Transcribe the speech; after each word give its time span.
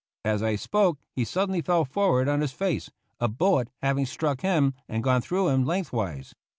"As 0.25 0.41
I 0.41 0.55
spoke, 0.55 0.97
he 1.15 1.23
suddenly 1.23 1.61
fell 1.61 1.85
forward 1.85 2.27
on 2.27 2.41
his 2.41 2.51
face, 2.51 2.89
a 3.19 3.27
bul 3.27 3.57
let 3.57 3.67
having 3.83 4.07
struck 4.07 4.41
him 4.41 4.73
and 4.89 5.03
gone 5.03 5.21
through 5.21 5.49
him 5.49 5.63
length 5.63 5.93
wise. 5.93 6.33